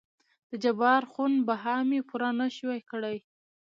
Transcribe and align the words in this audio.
دجبار 0.49 1.01
خون 1.11 1.33
بها 1.47 1.75
مې 1.89 1.99
پوره 2.09 2.29
نه 2.39 2.47
شوى 2.57 2.79
کړى. 2.91 3.17